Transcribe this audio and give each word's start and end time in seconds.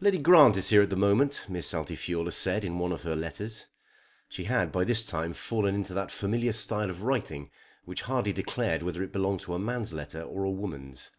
"Lady 0.00 0.18
Grant 0.18 0.58
is 0.58 0.68
here 0.68 0.82
at 0.82 0.90
this 0.90 0.98
moment," 0.98 1.46
Miss 1.48 1.72
Altifiorla 1.72 2.30
said 2.32 2.62
in 2.62 2.78
one 2.78 2.92
of 2.92 3.04
her 3.04 3.16
letters. 3.16 3.68
She 4.28 4.44
had 4.44 4.70
by 4.70 4.84
this 4.84 5.02
time 5.02 5.32
fallen 5.32 5.74
into 5.74 5.94
that 5.94 6.10
familiar 6.12 6.52
style 6.52 6.90
of 6.90 7.04
writing 7.04 7.50
which 7.86 8.02
hardly 8.02 8.34
declared 8.34 8.82
whether 8.82 9.02
it 9.02 9.12
belonged 9.12 9.40
to 9.40 9.54
a 9.54 9.58
man's 9.58 9.94
letter 9.94 10.20
or 10.20 10.44
a 10.44 10.50
woman's. 10.50 11.10